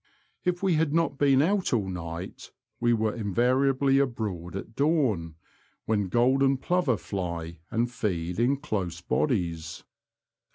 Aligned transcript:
If 0.43 0.63
we 0.63 0.73
had 0.77 0.95
not 0.95 1.19
been 1.19 1.43
out 1.43 1.73
all 1.73 1.87
night 1.87 2.49
we 2.79 2.91
were 2.91 3.13
invariably 3.13 3.99
abroad 3.99 4.55
at 4.55 4.75
dawn, 4.75 5.35
when 5.85 6.09
golden 6.09 6.57
plover 6.57 6.97
fly 6.97 7.59
and 7.69 7.87
feed 7.91 8.39
in 8.39 8.57
close 8.57 8.99
bodies. 8.99 9.83